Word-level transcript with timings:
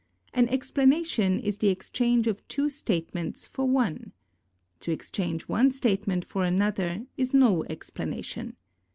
An 0.33 0.47
explanation 0.47 1.39
is 1.39 1.57
the 1.57 1.67
exchange 1.69 2.25
of 2.25 2.47
two 2.47 2.69
statements 2.69 3.45
for 3.45 3.65
one. 3.65 4.13
To 4.79 4.91
exchange 4.91 5.43
one 5.47 5.69
statement 5.69 6.25
for 6.25 6.43
another 6.43 7.05
is 7.17 7.35
no 7.35 7.63
explanation. 7.65 8.55